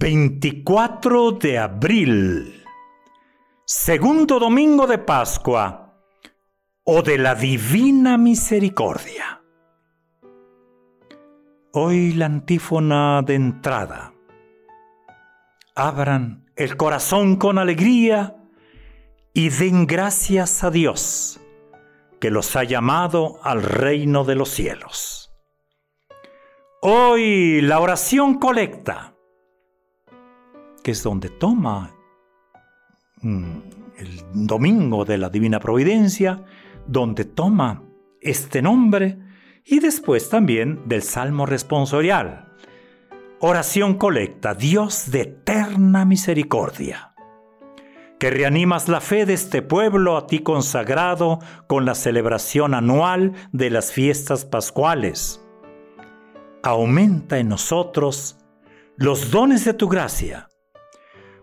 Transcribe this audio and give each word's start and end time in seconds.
24 0.00 1.32
de 1.32 1.58
abril, 1.58 2.64
segundo 3.64 4.38
domingo 4.38 4.86
de 4.86 4.98
Pascua 4.98 5.92
o 6.84 7.02
de 7.02 7.18
la 7.18 7.34
Divina 7.34 8.16
Misericordia. 8.16 9.42
Hoy 11.72 12.12
la 12.12 12.26
antífona 12.26 13.22
de 13.22 13.34
entrada. 13.34 14.14
Abran 15.74 16.46
el 16.54 16.76
corazón 16.76 17.34
con 17.34 17.58
alegría 17.58 18.36
y 19.34 19.48
den 19.48 19.84
gracias 19.84 20.62
a 20.62 20.70
Dios 20.70 21.40
que 22.20 22.30
los 22.30 22.54
ha 22.54 22.62
llamado 22.62 23.40
al 23.42 23.64
reino 23.64 24.22
de 24.22 24.36
los 24.36 24.50
cielos. 24.50 25.32
Hoy 26.82 27.62
la 27.62 27.80
oración 27.80 28.38
colecta 28.38 29.17
que 30.88 30.92
es 30.92 31.02
donde 31.02 31.28
toma 31.28 31.94
mm, 33.20 33.58
el 33.98 34.46
domingo 34.46 35.04
de 35.04 35.18
la 35.18 35.28
Divina 35.28 35.60
Providencia, 35.60 36.42
donde 36.86 37.26
toma 37.26 37.82
este 38.22 38.62
nombre 38.62 39.18
y 39.66 39.80
después 39.80 40.30
también 40.30 40.88
del 40.88 41.02
Salmo 41.02 41.44
responsorial. 41.44 42.54
Oración 43.38 43.98
colecta, 43.98 44.54
Dios 44.54 45.10
de 45.10 45.20
eterna 45.20 46.06
misericordia, 46.06 47.12
que 48.18 48.30
reanimas 48.30 48.88
la 48.88 49.02
fe 49.02 49.26
de 49.26 49.34
este 49.34 49.60
pueblo 49.60 50.16
a 50.16 50.26
ti 50.26 50.38
consagrado 50.38 51.38
con 51.66 51.84
la 51.84 51.94
celebración 51.94 52.72
anual 52.72 53.34
de 53.52 53.68
las 53.68 53.92
fiestas 53.92 54.46
pascuales. 54.46 55.44
Aumenta 56.62 57.36
en 57.36 57.50
nosotros 57.50 58.38
los 58.96 59.30
dones 59.30 59.66
de 59.66 59.74
tu 59.74 59.86
gracia 59.86 60.47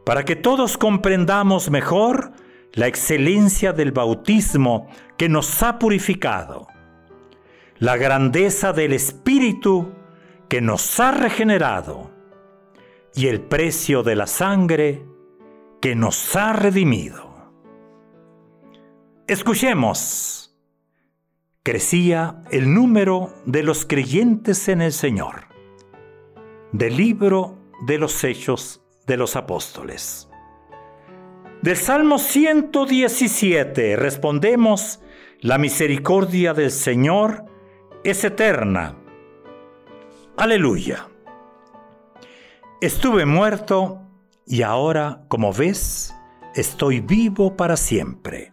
para 0.06 0.24
que 0.24 0.36
todos 0.36 0.78
comprendamos 0.78 1.70
mejor 1.70 2.32
la 2.74 2.88
excelencia 2.88 3.74
del 3.74 3.92
bautismo 3.92 4.88
que 5.18 5.28
nos 5.28 5.64
ha 5.64 5.80
purificado, 5.80 6.68
la 7.80 7.98
grandeza 7.98 8.72
del 8.72 8.94
Espíritu 8.94 9.94
que 10.48 10.62
nos 10.62 11.00
ha 11.00 11.12
regenerado 11.12 12.12
y 13.16 13.28
el 13.28 13.42
precio 13.42 14.04
de 14.04 14.16
la 14.16 14.28
sangre 14.28 15.06
que 15.82 15.96
nos 15.96 16.36
ha 16.36 16.54
redimido. 16.54 17.34
Escuchemos. 19.28 20.42
Crecía 21.64 22.44
el 22.52 22.72
número 22.76 23.34
de 23.48 23.64
los 23.64 23.86
creyentes 23.86 24.68
en 24.68 24.82
el 24.82 24.92
Señor. 24.92 25.46
Del 26.72 26.96
libro 26.96 27.58
de 27.88 27.98
los 27.98 28.24
Hechos 28.24 28.85
de 29.06 29.18
los 29.18 29.36
apóstoles. 29.36 30.30
Del 31.62 31.78
Salmo 31.78 32.20
117 32.20 33.96
respondemos, 33.96 35.00
la 35.42 35.58
misericordia 35.58 36.54
del 36.54 36.72
Señor 36.72 37.46
es 38.04 38.24
eterna. 38.24 38.96
Aleluya. 40.38 41.08
Estuve 42.82 43.26
muerto 43.26 44.02
y 44.46 44.62
ahora, 44.62 45.26
como 45.28 45.54
ves, 45.54 46.14
estoy 46.56 47.00
vivo 47.00 47.56
para 47.56 47.78
siempre. 47.78 48.52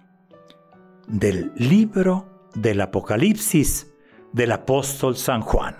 Del 1.06 1.52
libro 1.56 2.48
del 2.54 2.80
Apocalipsis 2.80 3.92
del 4.32 4.52
apóstol 4.52 5.16
San 5.16 5.42
Juan 5.42 5.76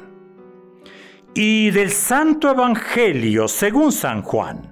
y 1.35 1.71
del 1.71 1.91
Santo 1.91 2.51
Evangelio 2.51 3.49
según 3.49 3.93
San 3.93 4.23
Juan. 4.23 4.72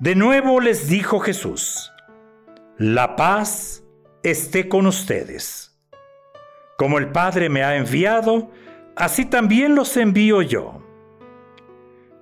De 0.00 0.14
nuevo 0.14 0.60
les 0.60 0.88
dijo 0.88 1.18
Jesús, 1.18 1.92
la 2.76 3.16
paz 3.16 3.82
esté 4.22 4.68
con 4.68 4.86
ustedes. 4.86 5.76
Como 6.76 6.98
el 6.98 7.10
Padre 7.10 7.48
me 7.48 7.64
ha 7.64 7.74
enviado, 7.74 8.52
así 8.94 9.24
también 9.24 9.74
los 9.74 9.96
envío 9.96 10.40
yo. 10.40 10.86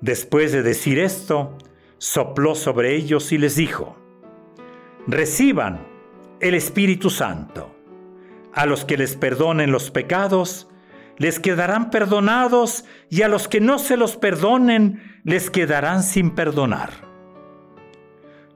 Después 0.00 0.52
de 0.52 0.62
decir 0.62 0.98
esto, 0.98 1.58
sopló 1.98 2.54
sobre 2.54 2.94
ellos 2.96 3.30
y 3.32 3.36
les 3.36 3.56
dijo, 3.56 3.98
reciban 5.06 5.86
el 6.40 6.54
Espíritu 6.54 7.10
Santo. 7.10 7.76
A 8.54 8.64
los 8.64 8.86
que 8.86 8.96
les 8.96 9.16
perdonen 9.16 9.70
los 9.70 9.90
pecados, 9.90 10.66
les 11.18 11.38
quedarán 11.38 11.90
perdonados 11.90 12.86
y 13.10 13.20
a 13.20 13.28
los 13.28 13.48
que 13.48 13.60
no 13.60 13.78
se 13.78 13.98
los 13.98 14.16
perdonen 14.16 15.20
les 15.24 15.50
quedarán 15.50 16.02
sin 16.02 16.34
perdonar. 16.34 17.15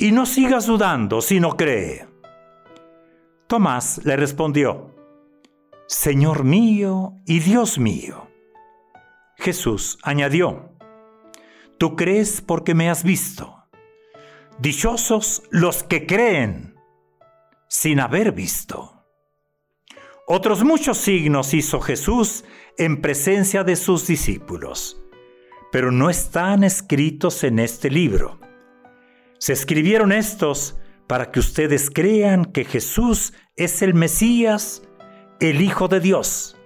y 0.00 0.12
no 0.12 0.24
sigas 0.24 0.66
dudando, 0.66 1.20
sino 1.20 1.58
cree. 1.58 2.08
Tomás 3.46 4.00
le 4.02 4.16
respondió, 4.16 4.94
Señor 5.86 6.42
mío 6.42 7.12
y 7.26 7.40
Dios 7.40 7.78
mío. 7.78 8.28
Jesús 9.36 9.98
añadió, 10.02 10.70
Tú 11.76 11.96
crees 11.96 12.40
porque 12.40 12.74
me 12.74 12.88
has 12.88 13.04
visto. 13.04 13.66
Dichosos 14.58 15.42
los 15.50 15.82
que 15.82 16.06
creen 16.06 16.76
sin 17.68 18.00
haber 18.00 18.32
visto. 18.32 19.04
Otros 20.26 20.64
muchos 20.64 20.96
signos 20.96 21.52
hizo 21.52 21.78
Jesús 21.80 22.44
en 22.78 23.02
presencia 23.02 23.64
de 23.64 23.76
sus 23.76 24.06
discípulos, 24.06 25.02
pero 25.70 25.92
no 25.92 26.08
están 26.08 26.64
escritos 26.64 27.44
en 27.44 27.58
este 27.58 27.90
libro. 27.90 28.40
Se 29.40 29.52
escribieron 29.54 30.12
estos 30.12 30.76
para 31.06 31.32
que 31.32 31.40
ustedes 31.40 31.88
crean 31.90 32.44
que 32.44 32.66
Jesús 32.66 33.32
es 33.56 33.80
el 33.80 33.94
Mesías, 33.94 34.82
el 35.40 35.62
Hijo 35.62 35.88
de 35.88 35.98
Dios, 36.00 36.58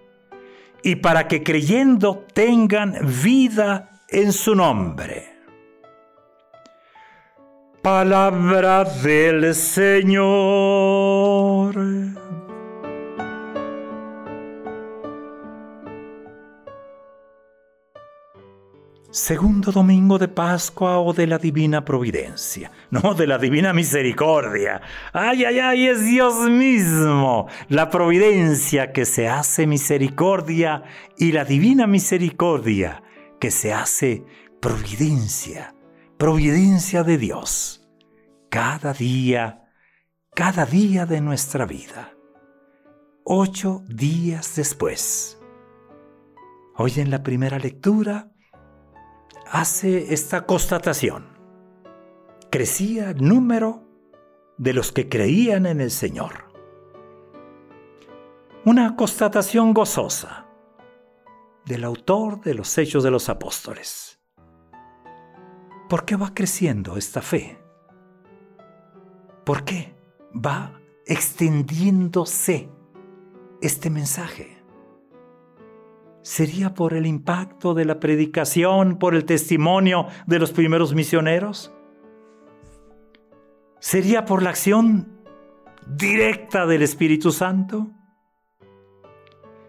y 0.82 0.96
para 0.96 1.28
que 1.28 1.44
creyendo 1.44 2.26
tengan 2.34 2.98
vida 3.22 4.02
en 4.08 4.32
su 4.32 4.56
nombre. 4.56 5.32
Palabra 7.80 8.82
del 8.82 9.54
Señor. 9.54 10.24
Segundo 19.14 19.70
domingo 19.70 20.18
de 20.18 20.26
Pascua 20.26 20.98
o 20.98 21.12
de 21.12 21.28
la 21.28 21.38
Divina 21.38 21.84
Providencia. 21.84 22.72
No, 22.90 23.14
de 23.14 23.28
la 23.28 23.38
Divina 23.38 23.72
Misericordia. 23.72 24.82
Ay, 25.12 25.44
ay, 25.44 25.60
ay, 25.60 25.86
es 25.86 26.04
Dios 26.04 26.50
mismo. 26.50 27.46
La 27.68 27.90
providencia 27.90 28.90
que 28.90 29.04
se 29.04 29.28
hace 29.28 29.68
misericordia 29.68 30.82
y 31.16 31.30
la 31.30 31.44
Divina 31.44 31.86
Misericordia 31.86 33.04
que 33.38 33.52
se 33.52 33.72
hace 33.72 34.24
providencia. 34.60 35.76
Providencia 36.18 37.04
de 37.04 37.16
Dios. 37.16 37.88
Cada 38.50 38.92
día, 38.92 39.70
cada 40.34 40.66
día 40.66 41.06
de 41.06 41.20
nuestra 41.20 41.66
vida. 41.66 42.14
Ocho 43.22 43.84
días 43.86 44.56
después. 44.56 45.40
Hoy 46.74 46.94
en 46.96 47.12
la 47.12 47.22
primera 47.22 47.60
lectura 47.60 48.33
hace 49.54 50.12
esta 50.12 50.46
constatación. 50.46 51.26
Crecía 52.50 53.14
número 53.14 53.84
de 54.58 54.72
los 54.72 54.90
que 54.90 55.08
creían 55.08 55.66
en 55.66 55.80
el 55.80 55.92
Señor. 55.92 56.52
Una 58.64 58.96
constatación 58.96 59.72
gozosa 59.72 60.46
del 61.66 61.84
autor 61.84 62.40
de 62.40 62.54
los 62.54 62.76
Hechos 62.76 63.04
de 63.04 63.12
los 63.12 63.28
Apóstoles. 63.28 64.18
¿Por 65.88 66.04
qué 66.04 66.16
va 66.16 66.34
creciendo 66.34 66.96
esta 66.96 67.22
fe? 67.22 67.56
¿Por 69.44 69.64
qué 69.64 69.94
va 70.34 70.80
extendiéndose 71.06 72.68
este 73.62 73.88
mensaje? 73.88 74.53
¿Sería 76.24 76.72
por 76.72 76.94
el 76.94 77.04
impacto 77.04 77.74
de 77.74 77.84
la 77.84 78.00
predicación, 78.00 78.98
por 78.98 79.14
el 79.14 79.26
testimonio 79.26 80.06
de 80.26 80.38
los 80.38 80.52
primeros 80.52 80.94
misioneros? 80.94 81.70
¿Sería 83.78 84.24
por 84.24 84.42
la 84.42 84.48
acción 84.48 85.06
directa 85.86 86.64
del 86.64 86.80
Espíritu 86.80 87.30
Santo? 87.30 87.90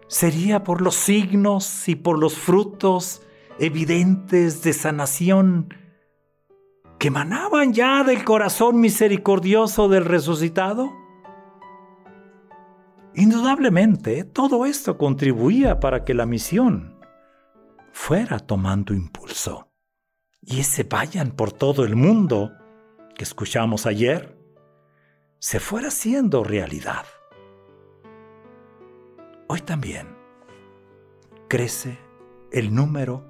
¿Sería 0.08 0.64
por 0.64 0.82
los 0.82 0.96
signos 0.96 1.90
y 1.90 1.96
por 1.96 2.18
los 2.18 2.36
frutos 2.36 3.22
evidentes 3.60 4.64
de 4.64 4.72
sanación 4.72 5.74
que 7.00 7.10
emanaban 7.10 7.74
ya 7.74 8.06
del 8.06 8.24
corazón 8.24 8.80
misericordioso 8.80 9.90
del 9.90 10.06
resucitado? 10.06 11.05
Indudablemente, 13.18 14.26
todo 14.26 14.66
esto 14.66 14.98
contribuía 14.98 15.80
para 15.80 16.04
que 16.04 16.14
la 16.14 16.26
misión 16.26 17.00
fuera 17.94 18.40
tomando 18.40 18.94
impulso. 18.94 19.72
Y 20.42 20.60
ese 20.60 20.84
vayan 20.84 21.32
por 21.32 21.54
todo 21.54 21.86
el 21.86 21.96
mundo 21.96 22.52
que 23.16 23.24
escuchamos 23.24 23.86
ayer, 23.86 24.38
se 25.40 25.62
fuera 25.62 25.88
haciendo 25.88 26.44
realidad. 26.44 27.06
Hoy 29.48 29.62
también 29.62 30.08
crece 31.48 31.98
el 32.52 32.76
número 32.76 33.26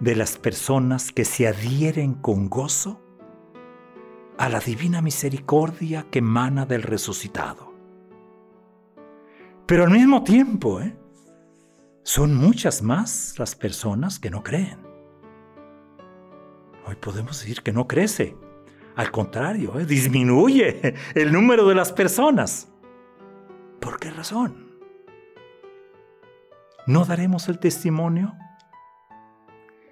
de 0.00 0.16
las 0.16 0.36
personas 0.36 1.12
que 1.12 1.24
se 1.24 1.46
adhieren 1.46 2.14
con 2.14 2.48
gozo 2.48 3.00
a 4.36 4.48
la 4.48 4.58
divina 4.58 5.00
misericordia 5.00 6.06
que 6.10 6.18
emana 6.18 6.66
del 6.66 6.82
resucitado. 6.82 7.67
Pero 9.68 9.84
al 9.84 9.90
mismo 9.90 10.24
tiempo, 10.24 10.80
¿eh? 10.80 10.96
son 12.02 12.34
muchas 12.34 12.80
más 12.80 13.34
las 13.38 13.54
personas 13.54 14.18
que 14.18 14.30
no 14.30 14.42
creen. 14.42 14.78
Hoy 16.86 16.96
podemos 16.96 17.38
decir 17.38 17.62
que 17.62 17.70
no 17.70 17.86
crece. 17.86 18.34
Al 18.96 19.10
contrario, 19.10 19.78
¿eh? 19.78 19.84
disminuye 19.84 20.94
el 21.14 21.32
número 21.32 21.68
de 21.68 21.74
las 21.74 21.92
personas. 21.92 22.72
¿Por 23.78 24.00
qué 24.00 24.10
razón? 24.10 24.80
¿No 26.86 27.04
daremos 27.04 27.50
el 27.50 27.58
testimonio? 27.58 28.34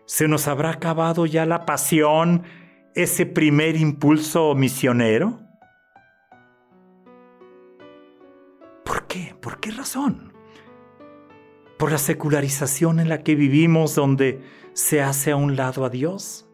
¿Se 0.06 0.26
nos 0.26 0.48
habrá 0.48 0.70
acabado 0.70 1.26
ya 1.26 1.44
la 1.44 1.66
pasión, 1.66 2.44
ese 2.94 3.26
primer 3.26 3.76
impulso 3.76 4.54
misionero? 4.54 5.45
¿Por 9.40 9.60
qué 9.60 9.70
razón? 9.70 10.32
¿Por 11.78 11.92
la 11.92 11.98
secularización 11.98 13.00
en 13.00 13.08
la 13.08 13.22
que 13.22 13.34
vivimos 13.34 13.94
donde 13.94 14.40
se 14.72 15.02
hace 15.02 15.32
a 15.32 15.36
un 15.36 15.56
lado 15.56 15.84
a 15.84 15.90
Dios? 15.90 16.48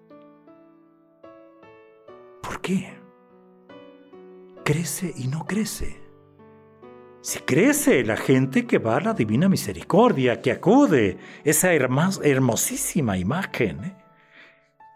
¿Por 2.43 2.61
qué? 2.61 2.93
Crece 4.65 5.13
y 5.17 5.29
no 5.29 5.47
crece. 5.47 6.01
Si 7.21 7.39
crece 7.41 8.05
la 8.05 8.17
gente 8.17 8.67
que 8.67 8.79
va 8.79 8.97
a 8.97 9.01
la 9.01 9.15
divina 9.15 9.49
misericordia, 9.49 10.41
que 10.41 10.51
acude, 10.51 11.19
esa 11.45 11.73
hermosísima 11.73 13.17
imagen, 13.17 13.85
¿eh? 13.85 13.97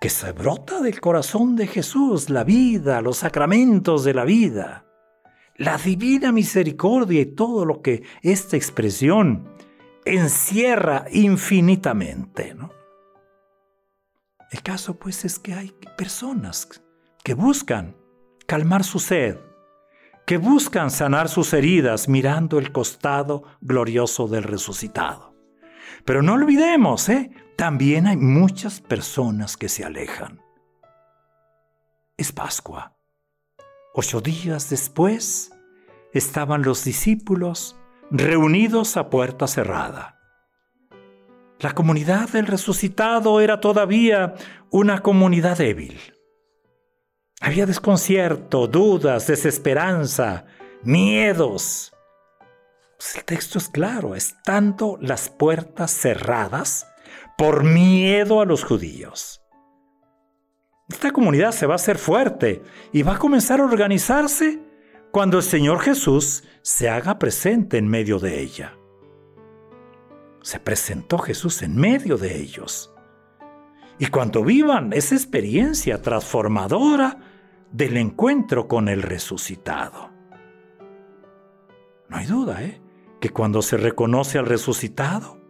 que 0.00 0.10
se 0.10 0.32
brota 0.32 0.80
del 0.80 1.00
corazón 1.00 1.54
de 1.54 1.68
Jesús, 1.68 2.28
la 2.28 2.42
vida, 2.42 3.00
los 3.00 3.18
sacramentos 3.18 4.02
de 4.04 4.14
la 4.14 4.24
vida 4.24 4.85
la 5.58 5.78
divina 5.78 6.32
misericordia 6.32 7.20
y 7.20 7.26
todo 7.26 7.64
lo 7.64 7.80
que 7.82 8.02
esta 8.22 8.56
expresión 8.56 9.48
encierra 10.04 11.06
infinitamente. 11.10 12.54
¿no? 12.54 12.70
El 14.50 14.62
caso 14.62 14.98
pues 14.98 15.24
es 15.24 15.38
que 15.38 15.54
hay 15.54 15.74
personas 15.96 16.68
que 17.24 17.34
buscan 17.34 17.96
calmar 18.46 18.84
su 18.84 18.98
sed, 18.98 19.38
que 20.26 20.38
buscan 20.38 20.90
sanar 20.90 21.28
sus 21.28 21.52
heridas 21.52 22.08
mirando 22.08 22.58
el 22.58 22.72
costado 22.72 23.44
glorioso 23.60 24.28
del 24.28 24.42
resucitado. 24.42 25.34
Pero 26.04 26.22
no 26.22 26.34
olvidemos, 26.34 27.08
¿eh? 27.08 27.30
también 27.56 28.06
hay 28.06 28.16
muchas 28.16 28.80
personas 28.80 29.56
que 29.56 29.68
se 29.68 29.84
alejan. 29.84 30.40
Es 32.16 32.32
Pascua 32.32 32.96
Ocho 33.98 34.20
días 34.20 34.68
después 34.68 35.52
estaban 36.12 36.62
los 36.62 36.84
discípulos 36.84 37.76
reunidos 38.10 38.98
a 38.98 39.08
puerta 39.08 39.46
cerrada. 39.46 40.20
La 41.60 41.72
comunidad 41.72 42.28
del 42.28 42.46
resucitado 42.46 43.40
era 43.40 43.58
todavía 43.58 44.34
una 44.70 45.00
comunidad 45.00 45.56
débil. 45.56 45.98
Había 47.40 47.64
desconcierto, 47.64 48.66
dudas, 48.66 49.28
desesperanza, 49.28 50.44
miedos. 50.82 51.94
Pues 52.98 53.16
el 53.16 53.24
texto 53.24 53.56
es 53.56 53.70
claro, 53.70 54.14
estando 54.14 54.98
las 55.00 55.30
puertas 55.30 55.90
cerradas 55.90 56.86
por 57.38 57.64
miedo 57.64 58.42
a 58.42 58.44
los 58.44 58.62
judíos. 58.62 59.40
Esta 60.88 61.10
comunidad 61.10 61.50
se 61.50 61.66
va 61.66 61.74
a 61.74 61.76
hacer 61.76 61.98
fuerte 61.98 62.62
y 62.92 63.02
va 63.02 63.14
a 63.14 63.18
comenzar 63.18 63.60
a 63.60 63.64
organizarse 63.64 64.60
cuando 65.10 65.38
el 65.38 65.42
Señor 65.42 65.80
Jesús 65.80 66.44
se 66.62 66.88
haga 66.88 67.18
presente 67.18 67.78
en 67.78 67.88
medio 67.88 68.18
de 68.18 68.40
ella. 68.40 68.78
Se 70.42 70.60
presentó 70.60 71.18
Jesús 71.18 71.62
en 71.62 71.76
medio 71.76 72.18
de 72.18 72.38
ellos. 72.38 72.94
Y 73.98 74.06
cuando 74.06 74.44
vivan 74.44 74.92
esa 74.92 75.16
experiencia 75.16 76.02
transformadora 76.02 77.18
del 77.72 77.96
encuentro 77.96 78.68
con 78.68 78.88
el 78.88 79.02
resucitado. 79.02 80.10
No 82.08 82.16
hay 82.16 82.26
duda, 82.26 82.62
¿eh? 82.62 82.80
Que 83.20 83.30
cuando 83.30 83.60
se 83.62 83.76
reconoce 83.76 84.38
al 84.38 84.46
resucitado, 84.46 85.40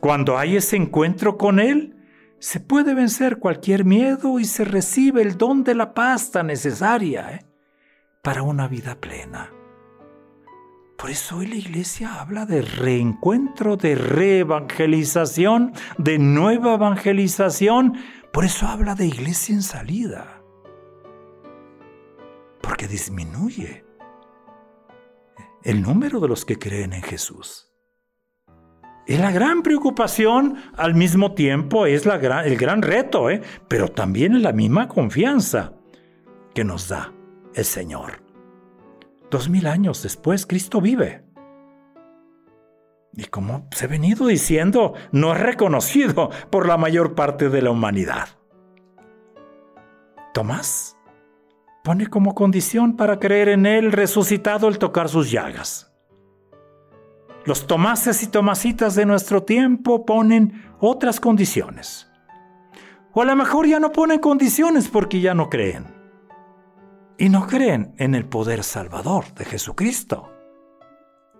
cuando 0.00 0.36
hay 0.36 0.56
ese 0.56 0.76
encuentro 0.76 1.38
con 1.38 1.58
Él, 1.58 1.97
se 2.40 2.60
puede 2.60 2.94
vencer 2.94 3.38
cualquier 3.38 3.84
miedo 3.84 4.38
y 4.38 4.44
se 4.44 4.64
recibe 4.64 5.22
el 5.22 5.36
don 5.36 5.64
de 5.64 5.74
la 5.74 5.94
paz 5.94 6.30
tan 6.30 6.46
necesaria 6.48 7.32
¿eh? 7.32 7.46
para 8.22 8.42
una 8.42 8.68
vida 8.68 9.00
plena. 9.00 9.50
Por 10.96 11.10
eso 11.10 11.36
hoy 11.36 11.46
la 11.46 11.56
iglesia 11.56 12.20
habla 12.20 12.44
de 12.44 12.60
reencuentro, 12.62 13.76
de 13.76 13.94
reevangelización, 13.94 15.72
de 15.96 16.18
nueva 16.18 16.74
evangelización. 16.74 17.94
Por 18.32 18.44
eso 18.44 18.66
habla 18.66 18.96
de 18.96 19.06
iglesia 19.06 19.54
en 19.54 19.62
salida. 19.62 20.42
Porque 22.60 22.88
disminuye 22.88 23.84
el 25.62 25.82
número 25.82 26.18
de 26.18 26.28
los 26.28 26.44
que 26.44 26.58
creen 26.58 26.92
en 26.92 27.02
Jesús. 27.02 27.67
Es 29.08 29.18
la 29.18 29.30
gran 29.30 29.62
preocupación, 29.62 30.56
al 30.76 30.94
mismo 30.94 31.32
tiempo 31.32 31.86
es 31.86 32.04
el 32.04 32.56
gran 32.58 32.82
reto, 32.82 33.30
¿eh? 33.30 33.40
pero 33.66 33.88
también 33.88 34.36
es 34.36 34.42
la 34.42 34.52
misma 34.52 34.86
confianza 34.86 35.72
que 36.54 36.62
nos 36.62 36.88
da 36.88 37.14
el 37.54 37.64
Señor. 37.64 38.22
Dos 39.30 39.48
mil 39.48 39.66
años 39.66 40.02
después, 40.02 40.44
Cristo 40.44 40.82
vive. 40.82 41.24
Y 43.14 43.24
como 43.24 43.66
se 43.70 43.86
ha 43.86 43.88
venido 43.88 44.26
diciendo, 44.26 44.92
no 45.10 45.32
es 45.32 45.40
reconocido 45.40 46.28
por 46.50 46.68
la 46.68 46.76
mayor 46.76 47.14
parte 47.14 47.48
de 47.48 47.62
la 47.62 47.70
humanidad. 47.70 48.28
Tomás 50.34 50.98
pone 51.82 52.08
como 52.08 52.34
condición 52.34 52.94
para 52.94 53.18
creer 53.18 53.48
en 53.48 53.64
Él 53.64 53.90
resucitado 53.90 54.68
el 54.68 54.76
tocar 54.78 55.08
sus 55.08 55.30
llagas. 55.30 55.87
Los 57.48 57.66
tomases 57.66 58.22
y 58.22 58.26
tomasitas 58.26 58.94
de 58.94 59.06
nuestro 59.06 59.42
tiempo 59.42 60.04
ponen 60.04 60.70
otras 60.80 61.18
condiciones. 61.18 62.06
O 63.14 63.22
a 63.22 63.24
lo 63.24 63.34
mejor 63.36 63.66
ya 63.66 63.80
no 63.80 63.90
ponen 63.90 64.18
condiciones 64.18 64.88
porque 64.88 65.22
ya 65.22 65.32
no 65.32 65.48
creen 65.48 65.86
y 67.16 67.30
no 67.30 67.46
creen 67.46 67.94
en 67.96 68.14
el 68.14 68.26
poder 68.26 68.62
salvador 68.62 69.32
de 69.32 69.46
Jesucristo 69.46 70.30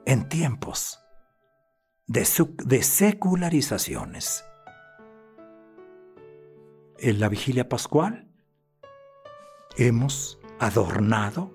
en 0.07 0.31
tiempos 0.31 0.99
de, 2.07 2.25
secularizaciones. 2.25 4.47
En 7.01 7.21
la 7.21 7.29
vigilia 7.29 7.69
pascual 7.69 8.27
hemos 9.77 10.41
adornado 10.59 11.55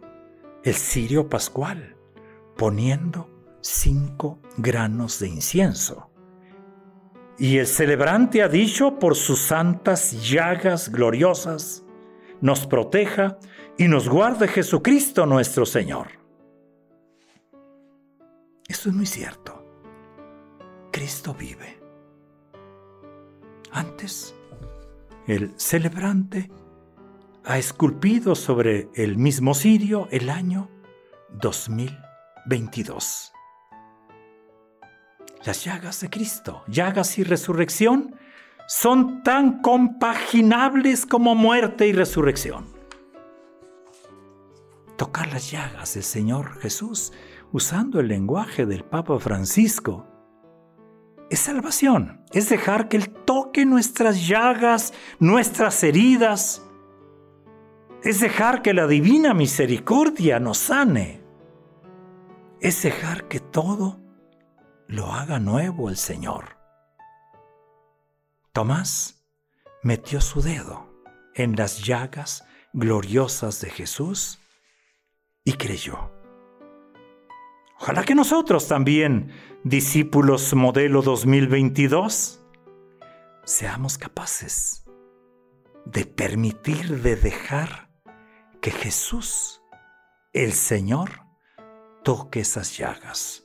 el 0.63 0.75
cirio 0.75 1.27
pascual 1.27 1.97
poniendo 2.55 3.32
cinco 3.63 4.39
granos 4.57 5.19
de 5.19 5.29
incienso. 5.29 6.11
Y 7.39 7.57
el 7.57 7.65
celebrante 7.65 8.43
ha 8.43 8.47
dicho 8.47 8.99
por 8.99 9.15
sus 9.15 9.39
santas 9.39 10.29
llagas 10.29 10.91
gloriosas, 10.91 11.83
nos 12.41 12.67
proteja 12.67 13.39
y 13.77 13.87
nos 13.87 14.07
guarde 14.07 14.47
Jesucristo 14.47 15.25
nuestro 15.25 15.65
Señor. 15.65 16.09
Esto 18.67 18.89
es 18.89 18.95
muy 18.95 19.05
cierto. 19.05 19.65
Cristo 20.91 21.33
vive. 21.33 21.79
Antes, 23.71 24.35
el 25.25 25.53
celebrante 25.57 26.51
ha 27.45 27.57
esculpido 27.57 28.35
sobre 28.35 28.89
el 28.93 29.17
mismo 29.17 29.55
cirio 29.55 30.07
el 30.11 30.29
año 30.29 30.69
2022. 31.31 33.32
Las 35.45 35.63
llagas 35.63 35.99
de 36.01 36.09
Cristo, 36.09 36.63
llagas 36.67 37.17
y 37.17 37.23
resurrección, 37.23 38.15
son 38.67 39.23
tan 39.23 39.61
compaginables 39.61 41.05
como 41.05 41.35
muerte 41.35 41.87
y 41.87 41.93
resurrección 41.93 42.73
tocar 45.03 45.27
las 45.33 45.51
llagas 45.51 45.95
del 45.95 46.03
Señor 46.03 46.59
Jesús 46.59 47.11
usando 47.51 47.99
el 47.99 48.07
lenguaje 48.07 48.65
del 48.65 48.83
Papa 48.83 49.19
Francisco. 49.19 50.07
Es 51.29 51.39
salvación, 51.39 52.23
es 52.31 52.49
dejar 52.49 52.87
que 52.89 52.97
Él 52.97 53.09
toque 53.09 53.65
nuestras 53.65 54.27
llagas, 54.27 54.93
nuestras 55.19 55.83
heridas. 55.83 56.65
Es 58.03 58.19
dejar 58.19 58.61
que 58.61 58.73
la 58.73 58.87
divina 58.87 59.33
misericordia 59.33 60.39
nos 60.39 60.57
sane. 60.57 61.21
Es 62.59 62.81
dejar 62.83 63.27
que 63.27 63.39
todo 63.39 63.99
lo 64.93 65.11
haga 65.11 65.39
nuevo 65.39 65.89
el 65.89 65.97
Señor. 65.97 66.55
Tomás 68.51 69.25
metió 69.81 70.21
su 70.21 70.43
dedo 70.43 70.87
en 71.33 71.55
las 71.55 71.83
llagas 71.83 72.45
gloriosas 72.73 73.59
de 73.59 73.71
Jesús 73.71 74.39
y 75.43 75.53
creyó. 75.53 76.11
Ojalá 77.79 78.03
que 78.03 78.13
nosotros 78.13 78.67
también, 78.67 79.31
discípulos 79.63 80.53
modelo 80.53 81.01
2022, 81.01 82.45
seamos 83.45 83.97
capaces 83.97 84.85
de 85.85 86.05
permitir, 86.05 87.01
de 87.01 87.15
dejar 87.15 87.89
que 88.61 88.69
Jesús, 88.69 89.59
el 90.33 90.53
Señor, 90.53 91.23
toque 92.03 92.41
esas 92.41 92.77
llagas 92.77 93.42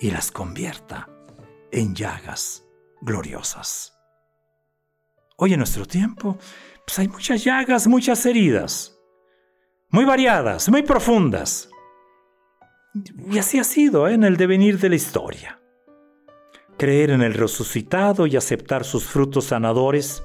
y 0.00 0.10
las 0.10 0.30
convierta 0.30 1.08
en 1.70 1.94
llagas 1.94 2.64
gloriosas. 3.00 3.98
Hoy 5.36 5.52
en 5.52 5.58
nuestro 5.58 5.86
tiempo, 5.86 6.38
pues 6.86 6.98
hay 6.98 7.08
muchas 7.08 7.44
llagas, 7.44 7.86
muchas 7.86 8.24
heridas 8.26 8.96
muy 9.90 10.04
variadas, 10.04 10.68
muy 10.68 10.82
profundas. 10.82 11.68
Y 13.30 13.38
así 13.38 13.58
ha 13.58 13.64
sido 13.64 14.08
¿eh? 14.08 14.14
en 14.14 14.24
el 14.24 14.36
devenir 14.36 14.78
de 14.78 14.88
la 14.88 14.96
historia. 14.96 15.60
Creer 16.78 17.10
en 17.10 17.22
el 17.22 17.34
resucitado 17.34 18.26
y 18.26 18.36
aceptar 18.36 18.84
sus 18.84 19.06
frutos 19.06 19.46
sanadores 19.46 20.22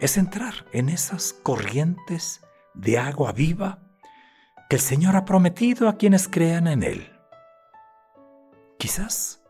es 0.00 0.16
entrar 0.16 0.66
en 0.72 0.88
esas 0.88 1.32
corrientes 1.32 2.42
de 2.74 2.98
agua 2.98 3.32
viva 3.32 3.80
que 4.68 4.76
el 4.76 4.82
Señor 4.82 5.16
ha 5.16 5.24
prometido 5.24 5.88
a 5.88 5.96
quienes 5.96 6.28
crean 6.28 6.66
en 6.66 6.82
Él. 6.82 7.17
Quizás 8.78 9.42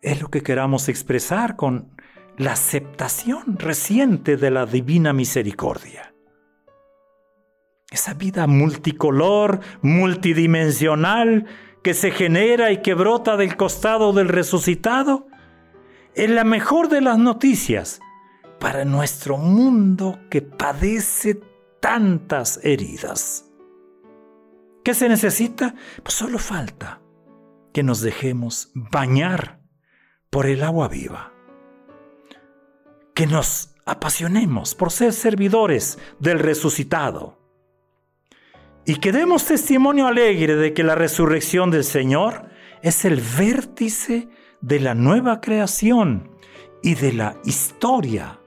es 0.00 0.22
lo 0.22 0.28
que 0.28 0.42
queramos 0.42 0.88
expresar 0.88 1.56
con 1.56 1.94
la 2.38 2.52
aceptación 2.52 3.58
reciente 3.58 4.38
de 4.38 4.50
la 4.50 4.64
divina 4.64 5.12
misericordia. 5.12 6.14
Esa 7.90 8.14
vida 8.14 8.46
multicolor, 8.46 9.60
multidimensional, 9.82 11.44
que 11.82 11.92
se 11.92 12.10
genera 12.10 12.72
y 12.72 12.80
que 12.80 12.94
brota 12.94 13.36
del 13.36 13.56
costado 13.58 14.14
del 14.14 14.28
resucitado, 14.28 15.26
es 16.14 16.30
la 16.30 16.44
mejor 16.44 16.88
de 16.88 17.02
las 17.02 17.18
noticias 17.18 18.00
para 18.58 18.86
nuestro 18.86 19.36
mundo 19.36 20.18
que 20.30 20.40
padece 20.40 21.40
tantas 21.80 22.60
heridas. 22.62 23.44
¿Qué 24.82 24.94
se 24.94 25.08
necesita? 25.08 25.74
Pues 26.02 26.14
solo 26.14 26.38
falta 26.38 27.00
que 27.72 27.82
nos 27.82 28.00
dejemos 28.00 28.70
bañar 28.74 29.60
por 30.30 30.46
el 30.46 30.62
agua 30.62 30.88
viva. 30.88 31.32
Que 33.14 33.26
nos 33.26 33.74
apasionemos 33.84 34.74
por 34.74 34.92
ser 34.92 35.12
servidores 35.12 35.98
del 36.18 36.38
resucitado 36.38 37.40
y 38.84 38.96
que 38.96 39.12
demos 39.12 39.44
testimonio 39.44 40.06
alegre 40.06 40.56
de 40.56 40.72
que 40.72 40.82
la 40.82 40.94
resurrección 40.94 41.70
del 41.70 41.84
Señor 41.84 42.48
es 42.82 43.04
el 43.04 43.20
vértice 43.20 44.28
de 44.60 44.80
la 44.80 44.94
nueva 44.94 45.40
creación 45.40 46.30
y 46.82 46.94
de 46.94 47.12
la 47.12 47.36
historia 47.44 48.40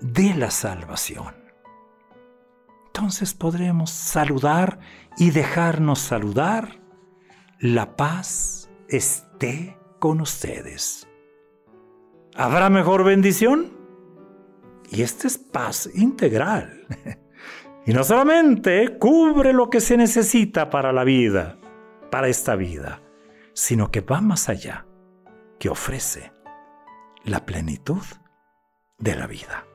de 0.00 0.34
la 0.34 0.50
salvación. 0.50 1.34
Entonces 2.86 3.34
podremos 3.34 3.90
saludar 3.90 4.78
y 5.18 5.30
dejarnos 5.30 5.98
saludar. 5.98 6.80
La 7.60 7.96
paz 7.96 8.70
esté 8.88 9.76
con 9.98 10.20
ustedes. 10.20 11.08
¿Habrá 12.36 12.70
mejor 12.70 13.02
bendición? 13.02 13.76
Y 14.90 15.02
esta 15.02 15.26
es 15.26 15.38
paz 15.38 15.90
integral. 15.94 16.86
Y 17.86 17.94
no 17.94 18.04
solamente 18.04 18.98
cubre 18.98 19.54
lo 19.54 19.70
que 19.70 19.80
se 19.80 19.96
necesita 19.96 20.68
para 20.68 20.92
la 20.92 21.04
vida, 21.04 21.56
para 22.10 22.28
esta 22.28 22.54
vida, 22.54 23.00
sino 23.54 23.90
que 23.90 24.02
va 24.02 24.20
más 24.20 24.50
allá, 24.50 24.84
que 25.58 25.70
ofrece 25.70 26.30
la 27.24 27.46
plenitud 27.46 28.02
de 28.98 29.16
la 29.16 29.26
vida. 29.26 29.66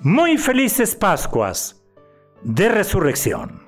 Muy 0.00 0.38
felices 0.38 0.96
Pascuas 0.96 1.84
de 2.42 2.70
resurrección. 2.70 3.63